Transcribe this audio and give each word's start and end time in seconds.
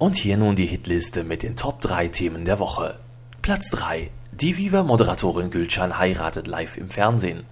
Und 0.00 0.16
hier 0.16 0.36
nun 0.36 0.56
die 0.56 0.66
Hitliste 0.66 1.22
mit 1.22 1.44
den 1.44 1.54
Top 1.54 1.80
3 1.80 2.08
Themen 2.08 2.44
der 2.44 2.58
Woche. 2.58 2.98
Platz 3.42 3.70
3. 3.70 4.10
Die 4.32 4.56
Viva-Moderatorin 4.56 5.50
Gülcan 5.50 6.00
heiratet 6.00 6.48
live 6.48 6.76
im 6.76 6.90
Fernsehen. 6.90 7.44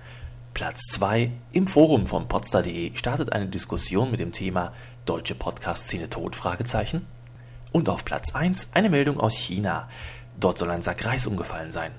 Platz 0.53 0.81
2. 0.91 1.31
Im 1.53 1.69
Forum 1.69 2.09
von 2.09 2.27
podstar.de 2.27 2.97
startet 2.97 3.33
eine 3.33 3.47
Diskussion 3.47 4.11
mit 4.11 4.19
dem 4.19 4.33
Thema 4.33 4.73
Deutsche 5.07 5.37
Podcast-Szene 5.37 6.11
tot? 6.11 6.37
Und 7.71 7.89
auf 7.89 8.05
Platz 8.05 8.35
1 8.35 8.71
eine 8.73 8.91
Meldung 8.91 9.21
aus 9.21 9.37
China. 9.37 9.89
Dort 10.41 10.59
soll 10.59 10.73
ein 10.73 10.83
Sack 10.83 11.05
Reis 11.05 11.29
umgefallen 11.29 11.71
sein. 11.71 11.93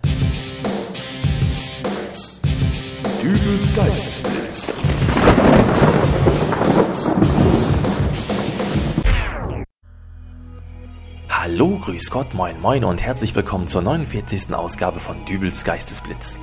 Dübels 3.21 3.73
Geistesblitz. 3.73 4.73
Hallo, 11.63 11.77
grüß 11.77 12.11
Gott, 12.11 12.33
moin 12.33 12.59
moin 12.59 12.83
und 12.83 13.01
herzlich 13.01 13.33
willkommen 13.35 13.67
zur 13.67 13.81
49. 13.81 14.53
Ausgabe 14.53 14.99
von 14.99 15.23
Dübels 15.23 15.63
Geistesblitz. 15.63 16.37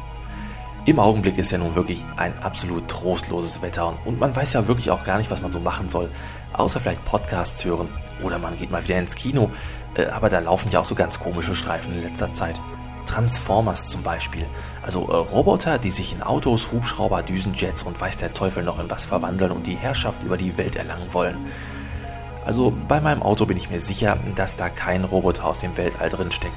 Im 0.87 0.99
Augenblick 0.99 1.37
ist 1.37 1.51
ja 1.51 1.59
nun 1.59 1.75
wirklich 1.75 2.03
ein 2.17 2.33
absolut 2.39 2.89
trostloses 2.89 3.61
Wetter 3.61 3.99
und 4.07 4.19
man 4.19 4.35
weiß 4.35 4.55
ja 4.55 4.67
wirklich 4.67 4.91
auch 4.91 5.05
gar 5.05 5.19
nicht, 5.19 5.31
was 5.31 5.43
man 5.43 5.53
so 5.53 5.61
machen 5.61 5.91
soll, 5.91 6.09
außer 6.55 6.81
vielleicht 6.81 7.05
Podcasts 7.05 7.63
hören 7.67 7.89
oder 8.23 8.39
man 8.39 8.57
geht 8.57 8.71
mal 8.71 8.83
wieder 8.83 8.99
ins 8.99 9.15
Kino, 9.15 9.51
äh, 9.93 10.07
aber 10.07 10.31
da 10.31 10.39
laufen 10.39 10.71
ja 10.71 10.81
auch 10.81 10.87
so 10.87 10.95
ganz 10.95 11.21
komische 11.21 11.55
Streifen 11.55 11.93
in 11.93 12.01
letzter 12.01 12.33
Zeit. 12.33 12.59
Transformers 13.05 13.89
zum 13.89 14.03
Beispiel, 14.03 14.47
also 14.81 15.07
äh, 15.07 15.17
Roboter, 15.17 15.77
die 15.77 15.91
sich 15.91 16.15
in 16.15 16.23
Autos, 16.23 16.73
Hubschrauber, 16.73 17.23
Düsenjets 17.23 17.83
und 17.83 18.01
weiß 18.01 18.17
der 18.17 18.33
Teufel 18.33 18.65
noch 18.65 18.79
in 18.79 18.89
was 18.89 19.05
verwandeln 19.05 19.53
und 19.53 19.67
die 19.67 19.77
Herrschaft 19.77 20.23
über 20.23 20.39
die 20.39 20.57
Welt 20.57 20.77
erlangen 20.77 21.13
wollen. 21.13 21.37
Also 22.45 22.73
bei 22.89 23.01
meinem 23.01 23.23
Auto 23.23 23.47
bin 23.47 23.57
ich 23.57 23.71
mir 23.71 23.81
sicher, 23.81 24.19
dass 24.35 24.57
da 24.57 24.69
kein 24.69 25.05
Roboter 25.05 25.45
aus 25.45 25.61
dem 25.61 25.77
Weltall 25.77 26.09
drin 26.09 26.33
steckt. 26.33 26.55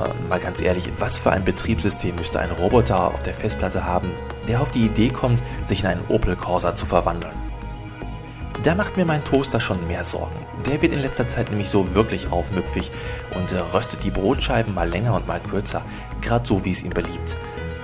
Äh, 0.00 0.28
mal 0.28 0.40
ganz 0.40 0.60
ehrlich, 0.60 0.90
was 0.98 1.18
für 1.18 1.30
ein 1.30 1.44
Betriebssystem 1.44 2.14
müsste 2.16 2.40
ein 2.40 2.50
Roboter 2.50 3.08
auf 3.08 3.22
der 3.22 3.34
Festplatte 3.34 3.84
haben, 3.84 4.10
der 4.48 4.60
auf 4.60 4.70
die 4.70 4.84
Idee 4.84 5.08
kommt, 5.08 5.42
sich 5.66 5.80
in 5.80 5.86
einen 5.86 6.04
Opel 6.08 6.36
Corsa 6.36 6.76
zu 6.76 6.86
verwandeln? 6.86 7.34
Da 8.62 8.74
macht 8.74 8.96
mir 8.96 9.04
mein 9.04 9.24
Toaster 9.24 9.60
schon 9.60 9.86
mehr 9.86 10.04
Sorgen. 10.04 10.36
Der 10.66 10.80
wird 10.80 10.92
in 10.92 11.00
letzter 11.00 11.28
Zeit 11.28 11.50
nämlich 11.50 11.68
so 11.68 11.94
wirklich 11.94 12.32
aufmüpfig 12.32 12.90
und 13.34 13.52
äh, 13.52 13.58
röstet 13.58 14.04
die 14.04 14.10
Brotscheiben 14.10 14.74
mal 14.74 14.88
länger 14.88 15.14
und 15.14 15.26
mal 15.26 15.40
kürzer, 15.40 15.82
gerade 16.20 16.46
so 16.46 16.64
wie 16.64 16.70
es 16.70 16.82
ihm 16.82 16.90
beliebt. 16.90 17.36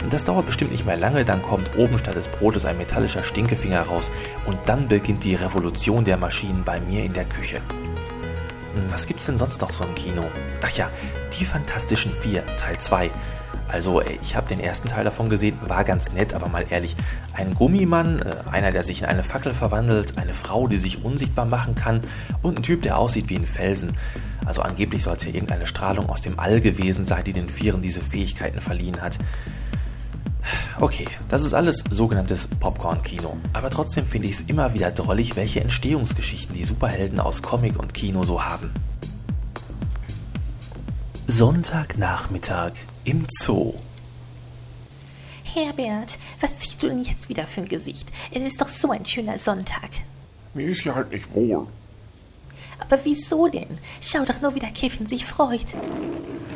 Das 0.09 0.25
dauert 0.25 0.47
bestimmt 0.47 0.73
nicht 0.73 0.87
mehr 0.87 0.97
lange, 0.97 1.25
dann 1.25 1.43
kommt 1.43 1.77
oben 1.77 1.99
statt 1.99 2.17
des 2.17 2.29
Brotes 2.29 2.65
ein 2.65 2.79
metallischer 2.79 3.23
Stinkefinger 3.23 3.83
raus 3.83 4.11
und 4.47 4.59
dann 4.67 4.89
beginnt 4.89 5.25
die 5.25 5.35
Revolution 5.35 6.05
der 6.05 6.17
Maschinen 6.17 6.65
bei 6.65 6.81
mir 6.81 7.05
in 7.05 7.13
der 7.13 7.27
Küche. 7.27 7.57
Hm, 7.57 8.91
was 8.91 9.07
gibt's 9.07 9.27
denn 9.27 9.39
sonst 9.39 9.61
noch 9.61 9.73
so 9.73 9.85
im 9.85 9.95
Kino? 9.95 10.25
Ach 10.63 10.71
ja, 10.71 10.89
die 11.39 11.45
Fantastischen 11.45 12.15
Vier, 12.15 12.45
Teil 12.57 12.79
2. 12.79 13.11
Also, 13.69 14.03
ich 14.03 14.35
habe 14.35 14.49
den 14.49 14.59
ersten 14.59 14.89
Teil 14.89 15.05
davon 15.05 15.29
gesehen, 15.29 15.57
war 15.67 15.85
ganz 15.85 16.13
nett, 16.13 16.35
aber 16.35 16.49
mal 16.49 16.67
ehrlich. 16.71 16.97
Ein 17.35 17.55
Gummimann, 17.55 18.21
äh, 18.21 18.35
einer, 18.51 18.73
der 18.73 18.83
sich 18.83 19.03
in 19.03 19.07
eine 19.07 19.23
Fackel 19.23 19.55
verwandelt, 19.55 20.19
eine 20.19 20.35
Frau, 20.35 20.67
die 20.67 20.77
sich 20.77 21.05
unsichtbar 21.05 21.45
machen 21.45 21.77
kann 21.77 22.01
und 22.43 22.59
ein 22.59 22.63
Typ, 22.65 22.83
der 22.83 22.99
aussieht 22.99 23.29
wie 23.29 23.37
ein 23.37 23.47
Felsen. 23.47 23.97
Also 24.45 24.63
angeblich 24.63 25.05
soll 25.05 25.17
es 25.17 25.25
ja 25.25 25.33
irgendeine 25.33 25.69
Strahlung 25.69 26.09
aus 26.09 26.23
dem 26.23 26.41
All 26.41 26.61
gewesen 26.61 27.07
sein, 27.07 27.23
die 27.25 27.33
den 27.33 27.49
Vieren 27.49 27.83
diese 27.83 28.01
Fähigkeiten 28.01 28.61
verliehen 28.61 29.01
hat. 29.01 29.19
Okay, 30.81 31.05
das 31.29 31.45
ist 31.45 31.53
alles 31.53 31.85
sogenanntes 31.91 32.49
Popcorn-Kino. 32.59 33.37
Aber 33.53 33.69
trotzdem 33.69 34.07
finde 34.07 34.29
ich 34.29 34.37
es 34.37 34.41
immer 34.47 34.73
wieder 34.73 34.91
drollig, 34.91 35.37
welche 35.37 35.61
Entstehungsgeschichten 35.61 36.55
die 36.55 36.65
Superhelden 36.65 37.21
aus 37.21 37.43
Comic 37.43 37.79
und 37.79 37.93
Kino 37.93 38.25
so 38.25 38.43
haben. 38.43 38.73
Sonntagnachmittag 41.27 42.73
im 43.05 43.27
Zoo. 43.29 43.75
Herbert, 45.45 46.17
was 46.41 46.59
ziehst 46.61 46.83
du 46.83 46.89
denn 46.89 47.03
jetzt 47.03 47.29
wieder 47.29 47.47
für 47.47 47.61
ein 47.61 47.69
Gesicht? 47.69 48.09
Es 48.33 48.43
ist 48.43 48.59
doch 48.59 48.69
so 48.69 48.91
ein 48.91 49.05
schöner 49.05 49.37
Sonntag. 49.37 49.91
Mir 50.55 50.69
ist 50.69 50.83
ja 50.85 50.95
halt 50.95 51.13
nicht 51.13 51.35
wohl. 51.35 51.67
Aber 52.79 52.99
wieso 53.05 53.49
denn? 53.49 53.77
Schau 54.01 54.25
doch 54.25 54.41
nur, 54.41 54.55
wie 54.55 54.61
der 54.61 54.71
Kevin 54.71 55.07
sich 55.07 55.27
freut. 55.27 55.67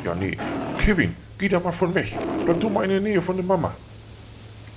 Ja, 0.03 0.15
nee. 0.15 0.35
Kevin, 0.79 1.15
geh 1.37 1.47
da 1.47 1.59
mal 1.59 1.71
von 1.71 1.93
weg. 1.93 2.17
Bleib 2.43 2.59
du 2.59 2.69
mal 2.69 2.85
in 2.85 2.89
der 2.89 3.01
Nähe 3.01 3.21
von 3.21 3.35
der 3.35 3.45
Mama. 3.45 3.75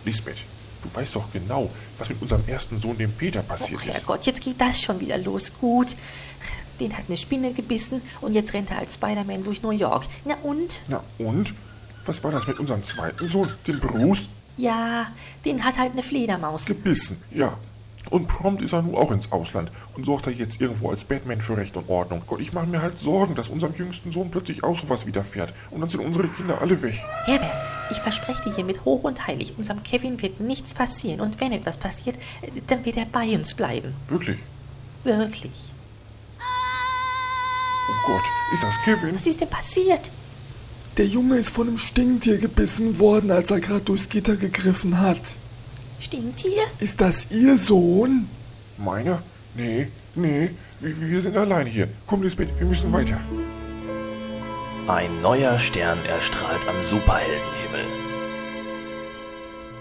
Lisbeth, 0.09 0.39
du 0.83 0.89
weißt 0.99 1.17
doch 1.17 1.31
genau, 1.31 1.71
was 1.99 2.09
mit 2.09 2.23
unserem 2.23 2.43
ersten 2.47 2.81
Sohn, 2.81 2.97
dem 2.97 3.13
Peter, 3.13 3.43
passiert 3.43 3.83
oh, 3.85 3.91
ist. 3.91 4.07
Gott, 4.07 4.25
jetzt 4.25 4.43
geht 4.43 4.59
das 4.59 4.81
schon 4.81 4.99
wieder 5.01 5.19
los. 5.19 5.53
Gut. 5.61 5.95
Den 6.81 6.97
hat 6.97 7.05
eine 7.09 7.17
Spinne 7.19 7.53
gebissen 7.53 8.01
und 8.23 8.33
jetzt 8.33 8.55
rennt 8.55 8.71
er 8.71 8.79
als 8.79 8.95
Spider-Man 8.95 9.45
durch 9.45 9.63
New 9.63 9.71
York. 9.71 10.05
Na 10.25 10.37
und? 10.43 10.81
Na 10.89 11.03
und? 11.19 11.53
Was 12.07 12.25
war 12.25 12.31
das 12.31 12.47
mit 12.47 12.59
unserem 12.59 12.85
zweiten 12.85 13.29
Sohn, 13.29 13.53
dem 13.67 13.81
Bruce? 13.81 14.31
Ja, 14.57 15.09
den 15.45 15.63
hat 15.63 15.77
halt 15.77 15.93
eine 15.93 16.03
Fledermaus. 16.03 16.65
Gebissen, 16.65 17.23
ja. 17.31 17.59
Und 18.11 18.29
prompt 18.29 18.63
ist 18.63 18.73
er 18.73 18.81
nun 18.81 18.95
auch 18.95 19.11
ins 19.11 19.31
Ausland 19.31 19.71
und 19.95 20.07
sorgt 20.07 20.27
er 20.27 20.33
jetzt 20.33 20.59
irgendwo 20.59 20.89
als 20.89 21.05
Batman 21.05 21.43
für 21.43 21.59
Recht 21.59 21.77
und 21.77 21.91
Ordnung. 21.91 22.23
Gott, 22.27 22.41
ich 22.41 22.55
mache 22.55 22.67
mir 22.67 22.81
halt 22.81 22.99
Sorgen, 22.99 23.35
dass 23.35 23.49
unserem 23.49 23.75
jüngsten 23.75 24.11
Sohn 24.11 24.31
plötzlich 24.31 24.65
auch 24.65 24.79
sowas 24.79 25.05
widerfährt. 25.05 25.53
Und 25.71 25.83
dann 25.83 25.91
sind 25.91 26.01
unsere 26.01 26.29
Kinder 26.29 26.63
alle 26.63 26.81
weg. 26.81 26.95
Herbert, 27.27 27.78
ich 27.91 27.99
verspreche 27.99 28.43
dir 28.45 28.55
hiermit 28.55 28.85
hoch 28.85 29.05
und 29.05 29.27
heilig, 29.27 29.55
unserem 29.57 29.83
Kevin 29.83 30.21
wird 30.23 30.41
nichts 30.41 30.75
passieren. 30.75 31.21
Und 31.21 31.41
wenn 31.41 31.53
etwas 31.53 31.77
passiert, 31.77 32.17
dann 32.67 32.85
wird 32.85 32.97
er 32.97 33.07
bei 33.07 33.27
uns 33.35 33.55
bleiben. 33.55 33.95
Wirklich? 34.09 34.39
Wirklich. 35.05 35.53
Oh 37.91 38.07
Gott, 38.07 38.25
ist 38.53 38.63
das 38.63 38.81
Kevin? 38.83 39.15
Was 39.15 39.27
ist 39.27 39.41
denn 39.41 39.49
passiert? 39.49 40.01
Der 40.97 41.07
Junge 41.07 41.37
ist 41.37 41.51
von 41.51 41.69
einem 41.69 41.79
Stinktier 41.79 42.39
gebissen 42.39 42.99
worden, 42.99 43.31
als 43.31 43.51
er 43.51 43.61
gerade 43.61 43.83
durchs 43.83 44.09
Gitter 44.09 44.37
gegriffen 44.37 45.01
hat. 45.01 45.21
Stinktier? 46.01 46.63
Ist 46.81 47.01
das 47.01 47.27
Ihr 47.31 47.57
Sohn? 47.57 48.29
Meiner? 48.77 49.23
Nee, 49.55 49.89
nee, 50.15 50.51
wir, 50.81 51.01
wir 51.01 51.21
sind 51.21 51.37
allein 51.37 51.67
hier. 51.67 51.89
Komm, 52.07 52.23
Lisbeth, 52.23 52.51
wir 52.59 52.67
müssen 52.67 52.93
weiter. 52.93 53.21
Ein 54.89 55.21
neuer 55.21 55.59
Stern 55.59 55.99
erstrahlt 56.07 56.67
am 56.67 56.83
Superheldenhimmel. 56.83 57.85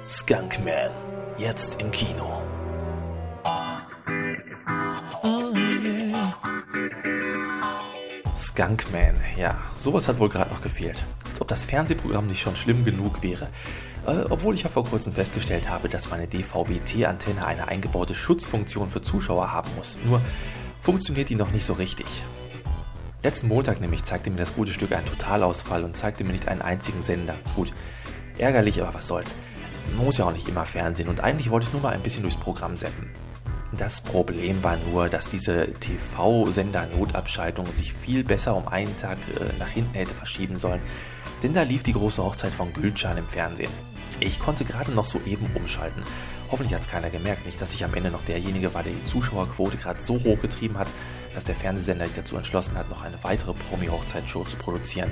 Skunkman, 0.06 0.92
jetzt 1.38 1.80
im 1.80 1.92
Kino. 1.92 2.42
Skunkman, 8.36 9.16
ja, 9.38 9.58
sowas 9.78 10.10
hat 10.10 10.20
wohl 10.20 10.28
gerade 10.28 10.52
noch 10.52 10.62
gefehlt. 10.62 11.02
Als 11.30 11.40
ob 11.40 11.48
das 11.48 11.64
Fernsehprogramm 11.64 12.28
nicht 12.28 12.42
schon 12.42 12.58
schlimm 12.58 12.84
genug 12.84 13.24
wäre. 13.24 13.48
Äh, 14.06 14.26
obwohl 14.30 14.56
ich 14.56 14.64
ja 14.64 14.70
vor 14.70 14.84
kurzem 14.84 15.14
festgestellt 15.14 15.70
habe, 15.70 15.88
dass 15.88 16.10
meine 16.10 16.28
DVB-T-Antenne 16.28 17.46
eine 17.46 17.70
eingebaute 17.70 18.14
Schutzfunktion 18.14 18.90
für 18.90 19.02
Zuschauer 19.02 19.54
haben 19.54 19.70
muss. 19.78 19.98
Nur 20.04 20.22
funktioniert 20.82 21.30
die 21.30 21.36
noch 21.36 21.52
nicht 21.52 21.66
so 21.66 21.72
richtig. 21.72 22.08
Letzten 23.28 23.50
Montag 23.50 23.82
nämlich 23.82 24.06
zeigte 24.06 24.30
mir 24.30 24.38
das 24.38 24.56
gute 24.56 24.72
Stück 24.72 24.94
einen 24.94 25.06
Totalausfall 25.06 25.84
und 25.84 25.98
zeigte 25.98 26.24
mir 26.24 26.32
nicht 26.32 26.48
einen 26.48 26.62
einzigen 26.62 27.02
Sender. 27.02 27.36
Gut, 27.58 27.74
ärgerlich, 28.38 28.82
aber 28.82 28.94
was 28.94 29.10
soll's. 29.10 29.36
Man 29.94 30.06
muss 30.06 30.18
ja 30.18 30.24
auch 30.24 30.32
nicht 30.32 30.48
immer 30.48 30.66
Fernsehen 30.66 31.10
und 31.10 31.20
eigentlich 31.20 31.50
wollte 31.50 31.68
ich 31.68 31.74
nur 31.74 31.82
mal 31.82 31.94
ein 31.94 32.00
bisschen 32.00 32.22
durchs 32.22 32.40
Programm 32.40 32.78
seppen. 32.78 33.10
Das 33.78 34.00
Problem 34.00 34.64
war 34.64 34.78
nur, 34.78 35.10
dass 35.10 35.28
diese 35.28 35.74
TV-Sender-Notabschaltung 35.74 37.66
sich 37.66 37.92
viel 37.92 38.24
besser 38.24 38.56
um 38.56 38.70
einen 38.70 38.98
Tag 38.98 39.18
äh, 39.18 39.60
nach 39.60 39.68
hinten 39.68 39.96
hätte 39.96 40.14
verschieben 40.14 40.56
sollen, 40.56 40.80
denn 41.44 41.54
da 41.54 41.64
lief 41.64 41.84
die 41.84 41.92
große 41.92 42.24
Hochzeit 42.24 42.54
von 42.54 42.72
Gülcan 42.72 43.18
im 43.18 43.28
Fernsehen. 43.28 43.72
Ich 44.22 44.40
konnte 44.40 44.64
gerade 44.64 44.94
noch 44.94 45.04
soeben 45.04 45.52
umschalten. 45.54 46.02
Hoffentlich 46.50 46.74
hat 46.74 46.84
es 46.84 46.90
keiner 46.90 47.10
gemerkt, 47.10 47.46
nicht, 47.46 47.60
dass 47.60 47.74
ich 47.74 47.84
am 47.84 47.94
Ende 47.94 48.10
noch 48.10 48.24
derjenige 48.24 48.74
war, 48.74 48.84
der 48.84 48.94
die 48.94 49.04
Zuschauerquote 49.04 49.76
gerade 49.76 50.02
so 50.02 50.14
hoch 50.24 50.40
getrieben 50.42 50.78
hat, 50.78 50.88
dass 51.38 51.46
der 51.46 51.54
Fernsehsender 51.54 52.08
sich 52.08 52.16
dazu 52.16 52.36
entschlossen 52.36 52.76
hat, 52.76 52.90
noch 52.90 53.04
eine 53.04 53.24
weitere 53.24 53.54
Promi-Hochzeitsshow 53.54 54.44
zu 54.46 54.58
produzieren. 54.58 55.12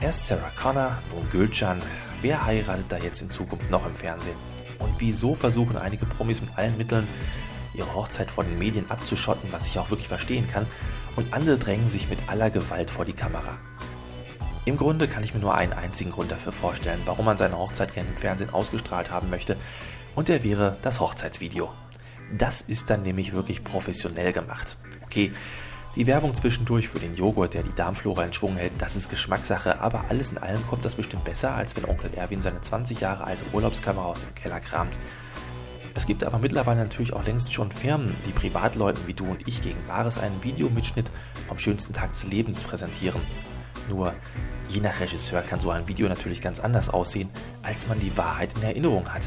Erst 0.00 0.26
Sarah 0.26 0.50
Connor, 0.56 0.96
nun 1.14 1.28
Gülcan. 1.28 1.82
Wer 2.22 2.46
heiratet 2.46 2.86
da 2.88 2.96
jetzt 2.96 3.20
in 3.20 3.28
Zukunft 3.28 3.70
noch 3.70 3.84
im 3.84 3.94
Fernsehen? 3.94 4.38
Und 4.78 4.94
wieso 5.00 5.34
versuchen 5.34 5.76
einige 5.76 6.06
Promis 6.06 6.40
mit 6.40 6.56
allen 6.56 6.78
Mitteln, 6.78 7.06
ihre 7.74 7.94
Hochzeit 7.94 8.30
vor 8.30 8.44
den 8.44 8.58
Medien 8.58 8.90
abzuschotten, 8.90 9.52
was 9.52 9.66
ich 9.66 9.78
auch 9.78 9.90
wirklich 9.90 10.08
verstehen 10.08 10.48
kann, 10.48 10.66
und 11.14 11.34
andere 11.34 11.58
drängen 11.58 11.90
sich 11.90 12.08
mit 12.08 12.30
aller 12.30 12.48
Gewalt 12.48 12.88
vor 12.88 13.04
die 13.04 13.12
Kamera? 13.12 13.58
Im 14.64 14.78
Grunde 14.78 15.08
kann 15.08 15.24
ich 15.24 15.34
mir 15.34 15.40
nur 15.40 15.54
einen 15.54 15.74
einzigen 15.74 16.12
Grund 16.12 16.32
dafür 16.32 16.52
vorstellen, 16.52 17.02
warum 17.04 17.26
man 17.26 17.36
seine 17.36 17.58
Hochzeit 17.58 17.92
gerne 17.92 18.08
im 18.08 18.16
Fernsehen 18.16 18.48
ausgestrahlt 18.48 19.10
haben 19.10 19.28
möchte, 19.28 19.58
und 20.14 20.28
der 20.28 20.42
wäre 20.42 20.78
das 20.80 21.00
Hochzeitsvideo. 21.00 21.70
Das 22.32 22.62
ist 22.62 22.88
dann 22.88 23.02
nämlich 23.02 23.34
wirklich 23.34 23.62
professionell 23.62 24.32
gemacht. 24.32 24.78
Okay, 25.12 25.30
die 25.94 26.06
Werbung 26.06 26.34
zwischendurch 26.34 26.88
für 26.88 26.98
den 26.98 27.14
Joghurt, 27.14 27.52
der 27.52 27.62
die 27.62 27.74
Darmflora 27.74 28.24
in 28.24 28.32
Schwung 28.32 28.56
hält, 28.56 28.72
das 28.78 28.96
ist 28.96 29.10
Geschmackssache, 29.10 29.78
aber 29.78 30.06
alles 30.08 30.32
in 30.32 30.38
allem 30.38 30.66
kommt 30.66 30.86
das 30.86 30.94
bestimmt 30.94 31.24
besser, 31.24 31.54
als 31.54 31.76
wenn 31.76 31.84
Onkel 31.84 32.14
Erwin 32.14 32.40
seine 32.40 32.62
20 32.62 32.98
Jahre 32.98 33.24
alte 33.24 33.44
Urlaubskamera 33.52 34.06
aus 34.06 34.20
dem 34.20 34.34
Keller 34.34 34.58
kramt. 34.58 34.94
Es 35.94 36.06
gibt 36.06 36.24
aber 36.24 36.38
mittlerweile 36.38 36.80
natürlich 36.80 37.12
auch 37.12 37.26
längst 37.26 37.52
schon 37.52 37.70
Firmen, 37.70 38.16
die 38.26 38.32
Privatleuten 38.32 39.06
wie 39.06 39.12
du 39.12 39.26
und 39.26 39.46
ich 39.46 39.60
gegen 39.60 39.86
Wahres 39.86 40.16
einen 40.16 40.42
Videomitschnitt 40.42 41.10
vom 41.46 41.58
schönsten 41.58 41.92
Tag 41.92 42.12
des 42.12 42.24
Lebens 42.24 42.64
präsentieren. 42.64 43.20
Nur, 43.90 44.14
je 44.70 44.80
nach 44.80 44.98
Regisseur 44.98 45.42
kann 45.42 45.60
so 45.60 45.68
ein 45.68 45.88
Video 45.88 46.08
natürlich 46.08 46.40
ganz 46.40 46.58
anders 46.58 46.88
aussehen, 46.88 47.28
als 47.62 47.86
man 47.86 48.00
die 48.00 48.16
Wahrheit 48.16 48.54
in 48.56 48.62
Erinnerung 48.62 49.12
hat. 49.12 49.24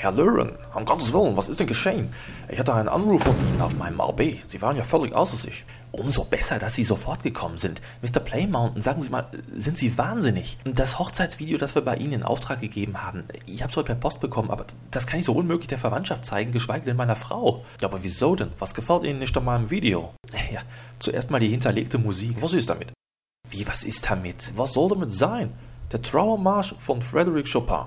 Herr 0.00 0.12
Lören, 0.12 0.52
um 0.74 0.84
Gottes 0.84 1.12
Willen, 1.12 1.36
was 1.36 1.48
ist 1.48 1.58
denn 1.58 1.66
geschehen? 1.66 2.14
Ich 2.48 2.56
hatte 2.56 2.72
einen 2.72 2.88
Anruf 2.88 3.24
von 3.24 3.34
Ihnen 3.50 3.60
auf 3.60 3.74
meinem 3.76 4.00
RB. 4.00 4.36
Sie 4.46 4.62
waren 4.62 4.76
ja 4.76 4.84
völlig 4.84 5.12
außer 5.12 5.36
sich. 5.36 5.64
Umso 5.90 6.22
besser, 6.22 6.60
dass 6.60 6.76
Sie 6.76 6.84
sofort 6.84 7.24
gekommen 7.24 7.58
sind. 7.58 7.80
Mr. 8.00 8.20
Playmountain, 8.20 8.80
sagen 8.80 9.02
Sie 9.02 9.10
mal, 9.10 9.26
sind 9.56 9.76
Sie 9.76 9.98
wahnsinnig? 9.98 10.56
Das 10.62 11.00
Hochzeitsvideo, 11.00 11.58
das 11.58 11.74
wir 11.74 11.82
bei 11.82 11.96
Ihnen 11.96 12.12
in 12.12 12.22
Auftrag 12.22 12.60
gegeben 12.60 13.02
haben, 13.02 13.24
ich 13.46 13.60
habe 13.60 13.72
es 13.72 13.76
heute 13.76 13.86
per 13.86 13.96
Post 13.96 14.20
bekommen, 14.20 14.50
aber 14.52 14.66
das 14.92 15.08
kann 15.08 15.18
ich 15.18 15.26
so 15.26 15.32
unmöglich 15.32 15.66
der 15.66 15.78
Verwandtschaft 15.78 16.24
zeigen, 16.24 16.52
geschweige 16.52 16.84
denn 16.84 16.96
meiner 16.96 17.16
Frau. 17.16 17.64
Ja, 17.80 17.88
aber 17.88 18.04
wieso 18.04 18.36
denn? 18.36 18.52
Was 18.60 18.74
gefällt 18.74 19.02
Ihnen 19.02 19.18
nicht 19.18 19.36
an 19.36 19.44
meinem 19.44 19.68
Video? 19.70 20.14
Ja, 20.52 20.62
zuerst 21.00 21.30
mal 21.30 21.40
die 21.40 21.48
hinterlegte 21.48 21.98
Musik. 21.98 22.40
Was 22.40 22.52
ist 22.52 22.70
damit? 22.70 22.92
Wie, 23.50 23.66
was 23.66 23.82
ist 23.82 24.08
damit? 24.08 24.52
Was 24.56 24.74
soll 24.74 24.90
damit 24.90 25.12
sein? 25.12 25.52
Der 25.90 26.00
Trauermarsch 26.00 26.76
von 26.78 27.02
Frédéric 27.02 27.52
Chopin. 27.52 27.84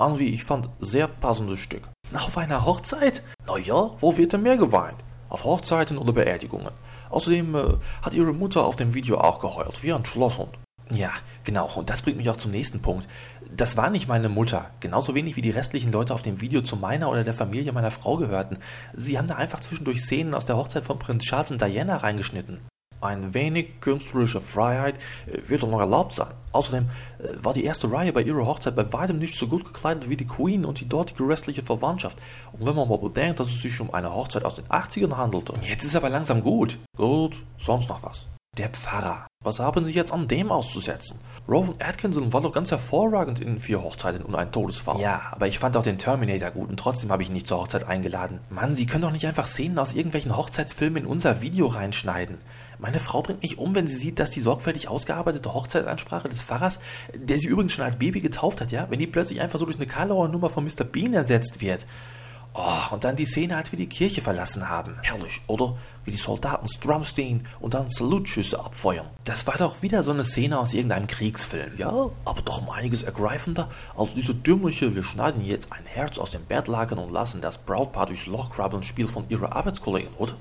An 0.00 0.18
wie 0.18 0.30
ich 0.30 0.44
fand, 0.44 0.70
sehr 0.78 1.08
passendes 1.08 1.60
Stück. 1.60 1.82
Auf 2.14 2.38
einer 2.38 2.64
Hochzeit? 2.64 3.22
Na 3.46 3.58
ja, 3.58 3.90
wo 4.00 4.16
wird 4.16 4.32
denn 4.32 4.42
mehr 4.42 4.56
geweint? 4.56 4.96
Auf 5.28 5.44
Hochzeiten 5.44 5.98
oder 5.98 6.14
Beerdigungen. 6.14 6.72
Außerdem 7.10 7.54
äh, 7.54 7.74
hat 8.00 8.14
ihre 8.14 8.32
Mutter 8.32 8.64
auf 8.64 8.76
dem 8.76 8.94
Video 8.94 9.18
auch 9.18 9.40
geheult, 9.40 9.82
wie 9.82 9.92
ein 9.92 10.06
Schlosshund. 10.06 10.58
Ja, 10.90 11.10
genau, 11.44 11.70
und 11.74 11.90
das 11.90 12.00
bringt 12.00 12.16
mich 12.16 12.30
auch 12.30 12.38
zum 12.38 12.50
nächsten 12.50 12.80
Punkt. 12.80 13.06
Das 13.54 13.76
war 13.76 13.90
nicht 13.90 14.08
meine 14.08 14.30
Mutter, 14.30 14.70
genauso 14.80 15.14
wenig 15.14 15.36
wie 15.36 15.42
die 15.42 15.50
restlichen 15.50 15.92
Leute 15.92 16.14
auf 16.14 16.22
dem 16.22 16.40
Video 16.40 16.62
zu 16.62 16.76
meiner 16.76 17.10
oder 17.10 17.22
der 17.22 17.34
Familie 17.34 17.74
meiner 17.74 17.90
Frau 17.90 18.16
gehörten. 18.16 18.56
Sie 18.94 19.18
haben 19.18 19.28
da 19.28 19.34
einfach 19.34 19.60
zwischendurch 19.60 20.00
Szenen 20.00 20.32
aus 20.32 20.46
der 20.46 20.56
Hochzeit 20.56 20.84
von 20.84 20.98
Prinz 20.98 21.24
Charles 21.24 21.50
und 21.50 21.60
Diana 21.60 21.98
reingeschnitten. 21.98 22.60
Ein 23.00 23.32
wenig 23.32 23.80
künstlerische 23.80 24.40
Freiheit 24.40 24.96
äh, 25.26 25.48
wird 25.48 25.62
doch 25.62 25.70
noch 25.70 25.80
erlaubt 25.80 26.14
sein. 26.14 26.34
Außerdem 26.52 26.84
äh, 27.18 27.44
war 27.44 27.54
die 27.54 27.64
erste 27.64 27.90
Reihe 27.90 28.12
bei 28.12 28.22
ihrer 28.22 28.46
Hochzeit 28.46 28.76
bei 28.76 28.92
weitem 28.92 29.18
nicht 29.18 29.38
so 29.38 29.46
gut 29.46 29.64
gekleidet 29.64 30.08
wie 30.08 30.16
die 30.16 30.26
Queen 30.26 30.64
und 30.64 30.80
die 30.80 30.88
dortige 30.88 31.26
restliche 31.26 31.62
Verwandtschaft. 31.62 32.18
Und 32.52 32.66
wenn 32.66 32.76
man 32.76 32.88
mal 32.88 32.98
bedenkt, 32.98 33.40
dass 33.40 33.48
es 33.48 33.62
sich 33.62 33.80
um 33.80 33.92
eine 33.94 34.14
Hochzeit 34.14 34.44
aus 34.44 34.56
den 34.56 34.66
80ern 34.66 35.16
handelte. 35.16 35.52
Und 35.52 35.66
jetzt 35.66 35.84
ist 35.84 35.96
aber 35.96 36.10
langsam 36.10 36.42
gut. 36.42 36.78
Gut, 36.96 37.42
sonst 37.58 37.88
noch 37.88 38.02
was. 38.02 38.26
Der 38.58 38.68
Pfarrer. 38.68 39.26
Was 39.44 39.60
haben 39.60 39.84
Sie 39.84 39.92
jetzt 39.92 40.12
an 40.12 40.28
dem 40.28 40.50
auszusetzen? 40.50 41.18
Rowan 41.48 41.76
Atkinson 41.78 42.32
war 42.32 42.42
doch 42.42 42.52
ganz 42.52 42.70
hervorragend 42.70 43.40
in 43.40 43.60
vier 43.60 43.82
Hochzeiten 43.82 44.22
und 44.22 44.34
ein 44.34 44.52
Todesfall. 44.52 45.00
Ja, 45.00 45.22
aber 45.30 45.46
ich 45.46 45.58
fand 45.58 45.76
auch 45.76 45.82
den 45.82 45.98
Terminator 45.98 46.50
gut 46.50 46.68
und 46.68 46.76
trotzdem 46.76 47.10
habe 47.10 47.22
ich 47.22 47.30
ihn 47.30 47.32
nicht 47.32 47.46
zur 47.46 47.58
Hochzeit 47.58 47.86
eingeladen. 47.86 48.40
Mann, 48.50 48.74
Sie 48.74 48.86
können 48.86 49.02
doch 49.02 49.12
nicht 49.12 49.26
einfach 49.26 49.46
Szenen 49.46 49.78
aus 49.78 49.94
irgendwelchen 49.94 50.36
Hochzeitsfilmen 50.36 51.04
in 51.04 51.08
unser 51.08 51.40
Video 51.40 51.68
reinschneiden. 51.68 52.38
Meine 52.80 52.98
Frau 52.98 53.20
bringt 53.20 53.42
mich 53.42 53.58
um, 53.58 53.74
wenn 53.74 53.86
sie 53.86 53.96
sieht, 53.96 54.18
dass 54.18 54.30
die 54.30 54.40
sorgfältig 54.40 54.88
ausgearbeitete 54.88 55.52
Hochzeitsansprache 55.52 56.30
des 56.30 56.40
Pfarrers, 56.40 56.80
der 57.14 57.38
sie 57.38 57.48
übrigens 57.48 57.74
schon 57.74 57.84
als 57.84 57.98
Baby 57.98 58.22
getauft 58.22 58.62
hat, 58.62 58.70
ja, 58.70 58.86
wenn 58.88 58.98
die 58.98 59.06
plötzlich 59.06 59.40
einfach 59.40 59.58
so 59.58 59.66
durch 59.66 59.76
eine 59.76 59.86
Karlauer 59.86 60.28
Nummer 60.28 60.48
von 60.48 60.64
Mr. 60.64 60.84
Bean 60.84 61.12
ersetzt 61.12 61.60
wird. 61.60 61.86
Oh, 62.52 62.94
und 62.94 63.04
dann 63.04 63.14
die 63.14 63.26
Szene, 63.26 63.56
als 63.56 63.70
wir 63.70 63.78
die 63.78 63.86
Kirche 63.86 64.22
verlassen 64.22 64.68
haben. 64.68 64.96
Herrlich, 65.02 65.40
oder? 65.46 65.76
Wie 66.04 66.10
die 66.10 66.16
Soldaten 66.16 66.66
Strum 66.66 67.04
stehen 67.04 67.46
und 67.60 67.74
dann 67.74 67.88
Salutschüsse 67.88 68.58
abfeuern. 68.58 69.06
Das 69.24 69.46
war 69.46 69.56
doch 69.56 69.82
wieder 69.82 70.02
so 70.02 70.10
eine 70.10 70.24
Szene 70.24 70.58
aus 70.58 70.74
irgendeinem 70.74 71.06
Kriegsfilm. 71.06 71.76
Ja, 71.76 71.90
aber 72.24 72.42
doch 72.44 72.62
um 72.62 72.70
einiges 72.70 73.04
ergreifender 73.04 73.68
als 73.96 74.14
diese 74.14 74.34
dümmliche, 74.34 74.96
wir 74.96 75.04
schneiden 75.04 75.44
jetzt 75.44 75.70
ein 75.70 75.84
Herz 75.84 76.18
aus 76.18 76.32
dem 76.32 76.44
Bettlaken 76.44 76.98
und 76.98 77.12
lassen 77.12 77.40
das 77.40 77.58
Brautpaar 77.58 78.06
durchs 78.06 78.26
Loch 78.26 78.50
krabbeln 78.50 78.82
Spiel 78.82 79.06
von 79.06 79.28
ihrer 79.28 79.54
Arbeitskollegen, 79.54 80.14
oder? 80.16 80.34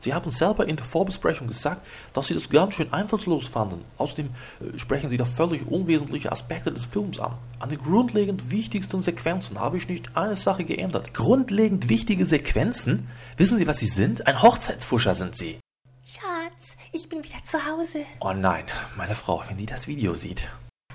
Sie 0.00 0.14
haben 0.14 0.30
selber 0.30 0.66
in 0.66 0.76
der 0.76 0.84
Vorbesprechung 0.84 1.46
gesagt, 1.46 1.86
dass 2.12 2.26
Sie 2.26 2.34
das 2.34 2.48
ganz 2.48 2.74
schön 2.74 2.92
einfallslos 2.92 3.48
fanden. 3.48 3.84
Außerdem 3.98 4.26
äh, 4.26 4.78
sprechen 4.78 5.10
Sie 5.10 5.16
da 5.16 5.24
völlig 5.24 5.66
unwesentliche 5.68 6.32
Aspekte 6.32 6.72
des 6.72 6.86
Films 6.86 7.20
an. 7.20 7.34
An 7.58 7.68
den 7.68 7.78
grundlegend 7.78 8.50
wichtigsten 8.50 9.02
Sequenzen 9.02 9.60
habe 9.60 9.76
ich 9.76 9.88
nicht 9.88 10.16
eine 10.16 10.36
Sache 10.36 10.64
geändert. 10.64 11.14
Grundlegend 11.14 11.88
wichtige 11.88 12.26
Sequenzen? 12.26 13.08
Wissen 13.36 13.58
Sie, 13.58 13.66
was 13.66 13.78
Sie 13.78 13.86
sind? 13.86 14.26
Ein 14.26 14.42
Hochzeitsfuscher 14.42 15.14
sind 15.14 15.36
Sie. 15.36 15.60
Schatz, 16.04 16.76
ich 16.92 17.08
bin 17.08 17.22
wieder 17.22 17.42
zu 17.44 17.58
Hause. 17.58 18.04
Oh 18.20 18.32
nein, 18.32 18.64
meine 18.96 19.14
Frau, 19.14 19.42
wenn 19.48 19.58
die 19.58 19.66
das 19.66 19.86
Video 19.86 20.14
sieht. 20.14 20.48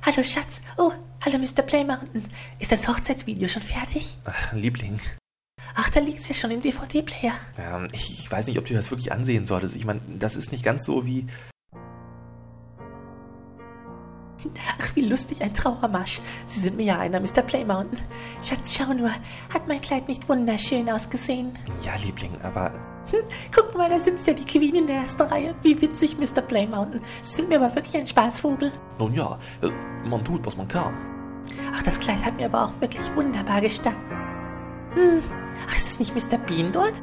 Hallo 0.06 0.24
Schatz. 0.24 0.62
Oh, 0.78 0.92
hallo 1.24 1.38
Mr. 1.40 1.64
Playmountain. 1.64 2.26
Ist 2.60 2.72
das 2.72 2.88
Hochzeitsvideo 2.88 3.48
schon 3.48 3.64
fertig? 3.64 4.18
Ach, 4.26 4.54
Liebling, 4.54 5.00
Ach, 5.76 5.90
da 5.90 6.00
liegt's 6.00 6.28
ja 6.30 6.34
schon 6.34 6.52
im 6.52 6.62
DVD-Player. 6.62 7.34
ähm, 7.60 7.88
ich, 7.92 8.20
ich 8.20 8.32
weiß 8.32 8.48
nicht, 8.48 8.58
ob 8.58 8.66
du 8.66 8.74
das 8.74 8.92
wirklich 8.92 9.12
ansehen 9.12 9.46
solltest. 9.46 9.76
Ich 9.76 9.86
meine, 9.86 10.00
das 10.20 10.36
ist 10.36 10.52
nicht 10.52 10.64
ganz 10.64 10.86
so 10.86 11.06
wie... 11.06 11.28
Ach, 14.80 14.96
wie 14.96 15.02
lustig, 15.02 15.42
ein 15.42 15.54
Trauermarsch. 15.54 16.22
Sie 16.46 16.60
sind 16.60 16.78
mir 16.78 16.86
ja 16.86 17.00
einer, 17.00 17.20
Mr. 17.20 17.42
Playmountain. 17.42 18.00
Schatz, 18.44 18.74
schau 18.74 18.94
nur. 18.94 19.10
Hat 19.54 19.68
mein 19.68 19.82
Kleid 19.82 20.08
nicht 20.08 20.30
wunderschön 20.30 20.90
ausgesehen? 20.90 21.52
Ja, 21.84 21.96
Liebling, 21.96 22.32
aber... 22.44 22.72
Hm, 23.12 23.20
guck 23.54 23.76
mal, 23.76 23.90
da 23.90 24.00
sind's 24.00 24.26
ja 24.26 24.34
die 24.34 24.46
Queen 24.46 24.76
in 24.76 24.88
der 24.88 24.98
ersten 24.98 25.24
Reihe. 25.24 25.56
Wie 25.62 25.80
witzig, 25.82 26.18
Mr. 26.18 26.42
Playmountain. 26.42 27.02
Sie 27.24 27.36
sind 27.36 27.50
mir 27.50 27.60
aber 27.62 27.76
wirklich 27.76 27.98
ein 27.98 28.08
Spaßvogel. 28.08 28.72
Nun 29.00 29.14
ja, 29.14 29.38
äh, 29.62 29.70
man 30.08 30.24
tut, 30.24 30.46
was 30.46 30.56
man 30.58 30.68
kann. 30.68 30.94
Ach, 31.74 31.84
das 31.84 32.00
Kleid 32.00 32.24
hat 32.24 32.38
mir 32.38 32.46
aber 32.46 32.66
auch 32.66 32.82
wirklich 32.82 33.04
wunderbar 33.16 33.62
gestanden. 33.62 34.15
Hm. 34.96 35.22
Ach, 35.70 35.76
ist 35.76 35.86
das 35.88 36.00
nicht 36.00 36.16
Mr. 36.16 36.38
Bean 36.38 36.72
dort? 36.72 36.94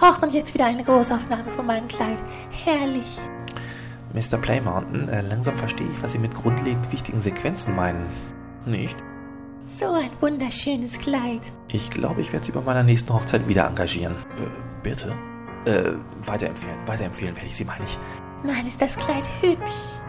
Ach, 0.00 0.22
und 0.22 0.32
jetzt 0.32 0.54
wieder 0.54 0.66
eine 0.66 0.82
Großaufnahme 0.82 1.50
von 1.50 1.66
meinem 1.66 1.88
Kleid. 1.88 2.18
Herrlich. 2.64 3.18
Mr. 4.14 4.38
Playmountain, 4.38 5.08
äh, 5.08 5.20
langsam 5.20 5.56
verstehe 5.56 5.86
ich, 5.94 6.02
was 6.02 6.12
Sie 6.12 6.18
mit 6.18 6.34
grundlegend 6.34 6.90
wichtigen 6.90 7.20
Sequenzen 7.20 7.76
meinen. 7.76 8.06
Nicht? 8.66 8.96
So 9.78 9.92
ein 9.92 10.10
wunderschönes 10.20 10.98
Kleid. 10.98 11.40
Ich 11.68 11.90
glaube, 11.90 12.20
ich 12.20 12.32
werde 12.32 12.46
Sie 12.46 12.52
bei 12.52 12.60
meiner 12.60 12.82
nächsten 12.82 13.12
Hochzeit 13.12 13.46
wieder 13.48 13.66
engagieren. 13.66 14.14
Äh, 14.36 14.48
bitte? 14.82 15.14
Äh, 15.64 15.92
weiterempfehlen. 16.26 16.76
Weiterempfehlen 16.86 17.36
werde 17.36 17.46
ich 17.46 17.56
Sie, 17.56 17.64
meine 17.64 17.84
ich. 17.84 17.98
Nein, 18.42 18.66
ist 18.66 18.80
das 18.80 18.96
Kleid 18.96 19.24
hübsch. 19.40 19.99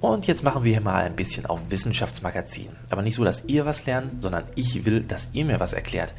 Und 0.00 0.26
jetzt 0.28 0.44
machen 0.44 0.62
wir 0.62 0.72
hier 0.72 0.80
mal 0.80 1.04
ein 1.04 1.16
bisschen 1.16 1.46
auf 1.46 1.70
Wissenschaftsmagazin. 1.70 2.68
Aber 2.90 3.02
nicht 3.02 3.16
so, 3.16 3.24
dass 3.24 3.44
ihr 3.46 3.66
was 3.66 3.84
lernt, 3.86 4.22
sondern 4.22 4.44
ich 4.54 4.84
will, 4.84 5.00
dass 5.00 5.28
ihr 5.32 5.44
mir 5.44 5.58
was 5.58 5.72
erklärt. 5.72 6.14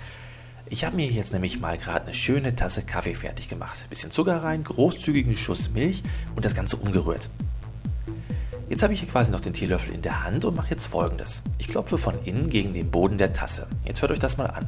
Ich 0.72 0.84
habe 0.84 0.98
mir 0.98 1.08
jetzt 1.08 1.34
nämlich 1.34 1.60
mal 1.60 1.78
gerade 1.78 2.06
eine 2.06 2.14
schöne 2.14 2.56
Tasse 2.56 2.84
Kaffee 2.84 3.16
fertig 3.16 3.48
gemacht. 3.48 3.90
Bisschen 3.90 4.12
Zucker 4.12 4.44
rein, 4.44 4.64
großzügigen 4.64 5.36
Schuss 5.36 5.72
Milch 5.72 6.04
und 6.36 6.46
das 6.46 6.56
Ganze 6.56 6.78
umgerührt. 6.78 7.30
Jetzt 8.70 8.84
habe 8.84 8.94
ich 8.94 9.00
hier 9.00 9.10
quasi 9.10 9.32
noch 9.32 9.40
den 9.40 9.54
Teelöffel 9.54 9.96
in 9.96 10.04
der 10.04 10.24
Hand 10.24 10.46
und 10.46 10.56
mache 10.56 10.70
jetzt 10.70 10.86
folgendes. 10.86 11.42
Ich 11.58 11.70
klopfe 11.70 11.98
von 11.98 12.24
innen 12.24 12.50
gegen 12.50 12.74
den 12.74 12.92
Boden 12.92 13.18
der 13.18 13.34
Tasse. 13.34 13.66
Jetzt 13.84 14.02
hört 14.02 14.12
euch 14.12 14.20
das 14.20 14.38
mal 14.38 14.46
an. 14.46 14.68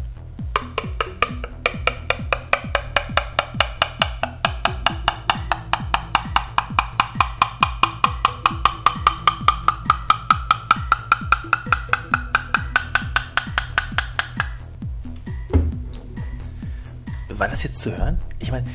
War 17.42 17.48
das 17.48 17.64
jetzt 17.64 17.80
zu 17.80 17.98
hören? 17.98 18.20
Ich 18.38 18.52
meine, 18.52 18.68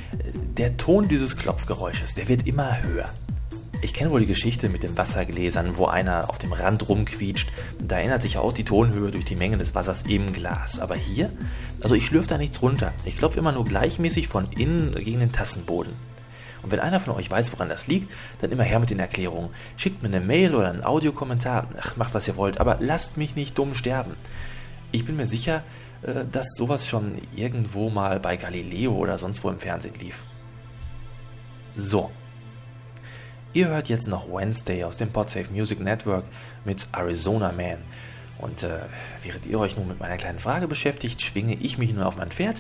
der 0.57 0.77
Ton 0.77 1.07
dieses 1.07 1.37
Klopfgeräusches, 1.37 2.15
der 2.15 2.27
wird 2.27 2.49
immer 2.49 2.83
höher. 2.83 3.09
Ich 3.81 3.95
kenne 3.95 4.11
wohl 4.11 4.19
die 4.19 4.27
Geschichte 4.27 4.69
mit 4.69 4.83
den 4.83 4.99
Wassergläsern, 4.99 5.77
wo 5.77 5.87
einer 5.87 6.29
auf 6.29 6.39
dem 6.39 6.53
Rand 6.53 6.89
rumquietscht. 6.89 7.49
Da 7.79 8.01
ändert 8.01 8.23
sich 8.23 8.39
auch 8.39 8.53
die 8.53 8.65
Tonhöhe 8.65 9.13
durch 9.13 9.25
die 9.25 9.37
Menge 9.37 9.57
des 9.57 9.77
Wassers 9.77 10.03
im 10.09 10.33
Glas. 10.33 10.81
Aber 10.81 10.97
hier, 10.97 11.31
also 11.81 11.95
ich 11.95 12.07
schlürfe 12.07 12.27
da 12.27 12.39
nichts 12.39 12.61
runter. 12.61 12.93
Ich 13.05 13.17
klopfe 13.17 13.39
immer 13.39 13.53
nur 13.53 13.65
gleichmäßig 13.65 14.27
von 14.27 14.51
innen 14.51 14.97
gegen 14.97 15.21
den 15.21 15.31
Tassenboden. 15.31 15.93
Und 16.65 16.73
wenn 16.73 16.81
einer 16.81 16.99
von 16.99 17.15
euch 17.15 17.31
weiß, 17.31 17.53
woran 17.53 17.69
das 17.69 17.87
liegt, 17.87 18.13
dann 18.41 18.51
immer 18.51 18.65
her 18.65 18.81
mit 18.81 18.91
den 18.91 18.99
Erklärungen. 18.99 19.51
Schickt 19.77 20.03
mir 20.03 20.09
eine 20.09 20.19
Mail 20.19 20.57
oder 20.57 20.71
einen 20.71 20.85
Audiokommentar. 20.85 21.69
Ach, 21.81 21.97
macht 21.97 22.15
was 22.15 22.27
ihr 22.27 22.37
wollt, 22.37 22.59
aber 22.59 22.79
lasst 22.81 23.17
mich 23.17 23.37
nicht 23.37 23.57
dumm 23.57 23.77
sterben. 23.77 24.17
Ich 24.91 25.05
bin 25.05 25.17
mir 25.17 25.29
sicher, 25.29 25.63
dass 26.31 26.55
sowas 26.55 26.87
schon 26.87 27.19
irgendwo 27.35 27.91
mal 27.91 28.21
bei 28.21 28.37
Galileo 28.37 28.93
oder 28.95 29.19
sonst 29.19 29.43
wo 29.43 29.51
im 29.51 29.59
Fernsehen 29.59 29.95
lief. 29.99 30.23
So. 31.75 32.11
Ihr 33.53 33.69
hört 33.69 33.89
jetzt 33.89 34.07
noch 34.07 34.29
Wednesday 34.29 34.85
aus 34.85 34.99
dem 34.99 35.11
Podsafe 35.11 35.51
Music 35.51 35.81
Network 35.81 36.25
mit 36.65 36.87
Arizona 36.93 37.53
Man. 37.53 37.79
Und 38.39 38.63
äh, 38.63 38.81
während 39.23 39.47
ihr 39.47 39.59
euch 39.59 39.77
nun 39.77 39.89
mit 39.89 39.99
meiner 39.99 40.19
kleinen 40.19 40.39
Frage 40.39 40.69
beschäftigt, 40.69 41.23
schwinge 41.23 41.55
ich 41.55 41.79
mich 41.79 41.93
nun 41.93 42.03
auf 42.03 42.17
mein 42.17 42.31
Pferd 42.31 42.57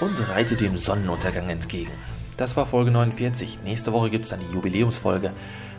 und 0.00 0.28
reite 0.28 0.56
dem 0.56 0.76
Sonnenuntergang 0.76 1.48
entgegen. 1.48 1.92
Das 2.36 2.56
war 2.56 2.66
Folge 2.66 2.90
49. 2.90 3.60
Nächste 3.64 3.92
Woche 3.92 4.10
gibt 4.10 4.24
es 4.24 4.30
dann 4.30 4.40
die 4.40 4.54
Jubiläumsfolge. 4.54 5.32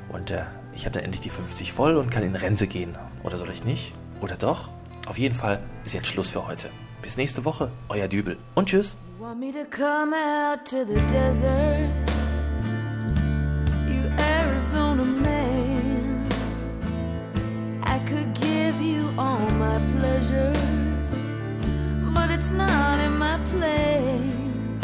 Und 0.10 0.32
äh, 0.32 0.44
ich 0.74 0.86
habe 0.86 0.94
dann 0.94 1.04
endlich 1.04 1.22
die 1.22 1.30
50 1.30 1.72
voll 1.72 1.98
und 1.98 2.10
kann 2.10 2.24
in 2.24 2.36
Rente 2.36 2.68
gehen. 2.68 2.98
Oder 3.24 3.38
soll 3.38 3.52
ich 3.52 3.64
nicht? 3.64 3.94
Oder 4.22 4.36
doch? 4.36 4.70
Auf 5.10 5.18
jeden 5.18 5.34
Fall 5.34 5.60
ist 5.86 5.94
jetzt 5.94 6.08
Schluss 6.08 6.30
für 6.30 6.48
heute. 6.48 6.70
Bis 7.02 7.18
nächste 7.18 7.44
Woche, 7.44 7.72
euer 7.90 8.08
Dübel. 8.08 8.38
Und 8.54 8.70
tschüss. 8.70 8.96
It's 22.32 22.52
not 22.52 23.00
in 23.00 23.18
my 23.18 23.38
plan. 23.52 24.80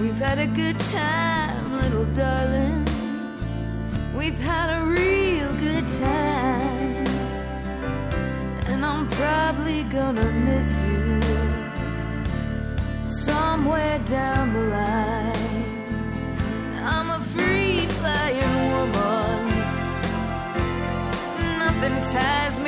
We've 0.00 0.18
had 0.18 0.38
a 0.38 0.46
good 0.46 0.78
time, 0.80 1.80
little 1.80 2.04
darling. 2.14 2.84
We've 4.16 4.40
had 4.40 4.70
a 4.70 4.84
real 4.84 5.52
good 5.60 5.88
time. 5.88 6.45
Probably 9.16 9.82
gonna 9.84 10.30
miss 10.30 10.70
you 10.88 11.20
somewhere 13.06 13.98
down 14.00 14.52
the 14.52 14.64
line. 14.76 15.66
I'm 16.92 17.08
a 17.18 17.20
free 17.32 17.80
flying 17.98 18.56
woman. 18.72 19.40
Nothing 21.62 21.96
ties 22.12 22.56
me 22.60 22.65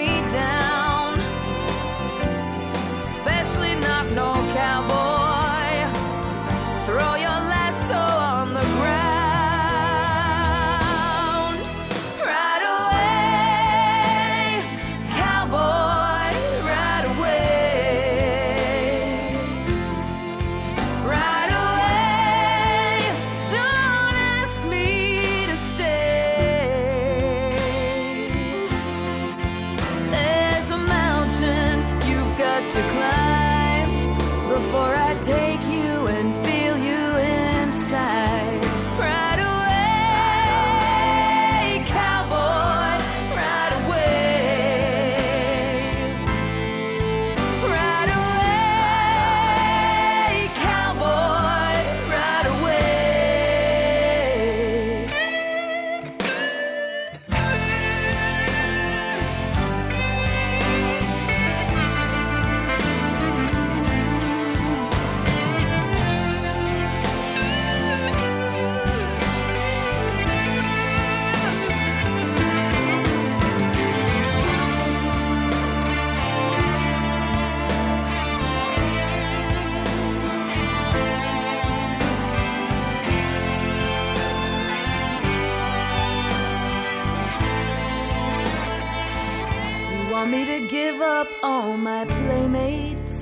all 91.58 91.76
my 91.76 92.04
playmates 92.04 93.18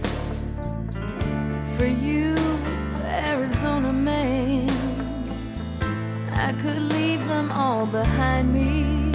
for 1.77 1.87
you, 1.87 2.35
Arizona 3.31 3.91
man. 3.95 4.69
I 6.47 6.53
could 6.61 6.83
leave 6.97 7.27
them 7.29 7.51
all 7.51 7.87
behind 7.87 8.53
me, 8.53 9.11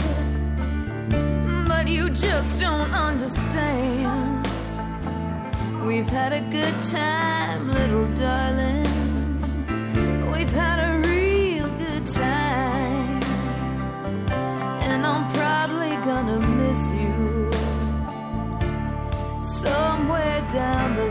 but 1.68 1.88
you 1.88 2.10
just 2.10 2.60
don't 2.60 2.92
understand. 3.10 4.48
We've 5.86 6.10
had 6.10 6.34
a 6.34 6.42
good 6.58 6.78
time, 6.90 7.72
little 7.80 8.08
darling. 8.16 8.90
We've 10.32 10.56
had 10.64 10.80
a 10.90 11.08
real 11.08 11.70
good 11.86 12.08
time. 12.08 12.71
down 20.52 20.98
the 20.98 21.11